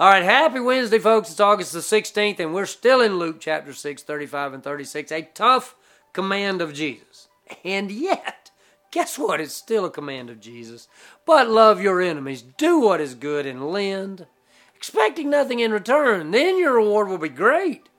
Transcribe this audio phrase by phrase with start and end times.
[0.00, 1.30] All right, happy Wednesday, folks.
[1.30, 5.12] It's August the 16th, and we're still in Luke chapter 6, 35 and 36.
[5.12, 5.76] A tough
[6.14, 7.28] command of Jesus.
[7.64, 8.50] And yet,
[8.90, 9.42] guess what?
[9.42, 10.88] It's still a command of Jesus.
[11.26, 14.26] But love your enemies, do what is good, and lend,
[14.74, 16.30] expecting nothing in return.
[16.30, 17.90] Then your reward will be great,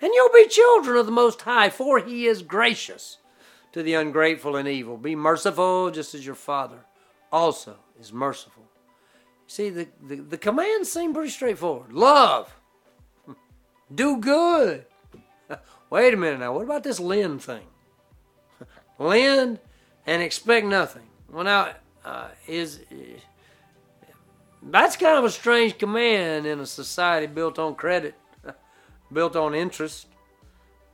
[0.00, 3.18] and you'll be children of the Most High, for He is gracious
[3.72, 4.96] to the ungrateful and evil.
[4.96, 6.84] Be merciful, just as your Father
[7.32, 8.67] also is merciful.
[9.48, 11.92] See, the, the, the commands seem pretty straightforward.
[11.92, 12.54] Love.
[13.92, 14.84] Do good.
[15.90, 16.52] Wait a minute now.
[16.52, 17.66] What about this lend thing?
[18.98, 19.58] lend
[20.06, 21.08] and expect nothing.
[21.32, 21.72] Well, now,
[22.04, 22.80] uh, is
[24.62, 28.14] that's kind of a strange command in a society built on credit,
[29.12, 30.08] built on interest,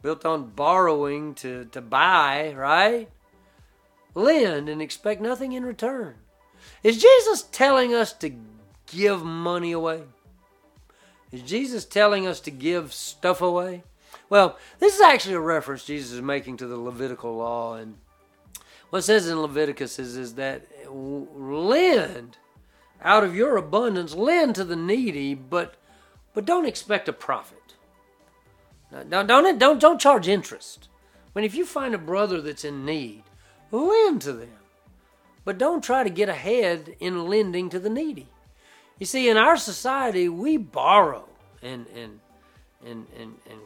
[0.00, 3.09] built on borrowing to, to buy, right?
[4.14, 6.14] Lend and expect nothing in return.
[6.82, 8.32] Is Jesus telling us to
[8.86, 10.02] give money away?
[11.32, 13.82] Is Jesus telling us to give stuff away?
[14.29, 17.74] Well, this is actually a reference Jesus is making to the Levitical law.
[17.74, 17.96] And
[18.90, 22.38] what it says in Leviticus is, is that lend
[23.02, 25.74] out of your abundance, lend to the needy, but
[26.35, 27.74] but don't expect a profit.
[28.90, 30.88] Don't, don't, don't, don't charge interest.
[31.35, 33.23] I mean, if you find a brother that's in need,
[33.70, 34.51] lend to them.
[35.45, 38.28] But don't try to get ahead in lending to the needy.
[38.98, 41.28] You see, in our society, we borrow
[41.62, 42.20] and and
[42.84, 43.60] and and, and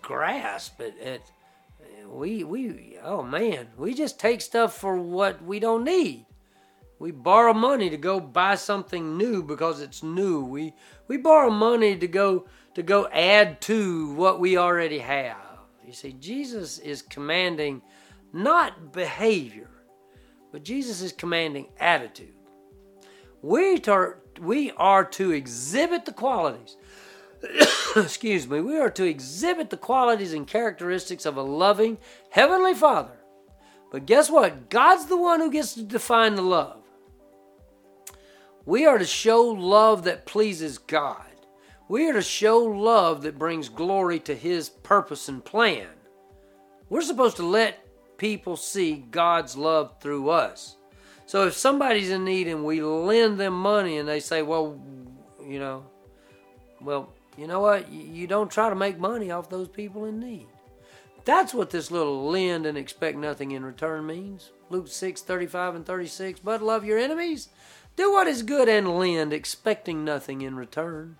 [0.00, 1.20] grasp at, at
[2.08, 6.26] we we oh man, we just take stuff for what we don't need.
[6.98, 10.44] We borrow money to go buy something new because it's new.
[10.44, 10.74] We
[11.06, 15.36] we borrow money to go to go add to what we already have.
[15.86, 17.82] You see, Jesus is commanding
[18.32, 19.70] not behavior,
[20.52, 22.34] but Jesus is commanding attitude.
[23.42, 26.76] We are, we are to exhibit the qualities.
[27.96, 31.98] excuse me, we are to exhibit the qualities and characteristics of a loving
[32.30, 33.18] Heavenly Father.
[33.90, 34.68] But guess what?
[34.68, 36.82] God's the one who gets to define the love.
[38.66, 41.24] We are to show love that pleases God.
[41.88, 45.88] We are to show love that brings glory to His purpose and plan.
[46.90, 47.87] We're supposed to let
[48.18, 50.76] people see God's love through us.
[51.24, 54.80] So if somebody's in need and we lend them money and they say, well,
[55.46, 55.84] you know,
[56.80, 57.90] well, you know what?
[57.90, 60.46] You don't try to make money off those people in need.
[61.24, 64.50] That's what this little lend and expect nothing in return means.
[64.70, 66.40] Luke 6 35 and 36.
[66.40, 67.50] But love your enemies,
[67.96, 71.16] do what is good, and lend, expecting nothing in return.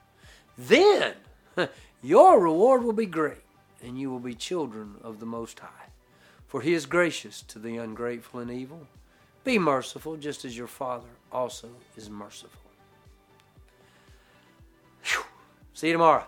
[0.57, 1.15] Then
[2.03, 3.45] your reward will be great,
[3.83, 5.89] and you will be children of the Most High
[6.49, 8.87] for he is gracious to the ungrateful and evil.
[9.45, 12.71] Be merciful, just as your Father also is merciful.
[15.05, 15.23] Whew.
[15.75, 16.27] See you tomorrow.